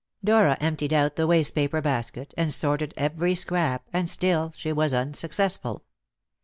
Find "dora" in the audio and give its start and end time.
0.23-0.57